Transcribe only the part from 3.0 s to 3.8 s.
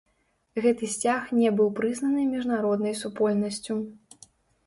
супольнасцю.